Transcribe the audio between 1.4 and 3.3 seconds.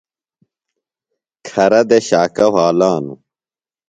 کھرہ دےۡ شاکہ وھالانوۡ۔